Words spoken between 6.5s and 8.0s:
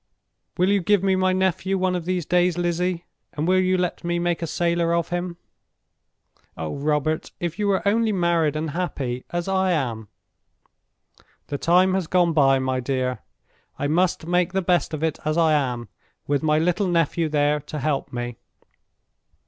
"Oh, Robert, if you were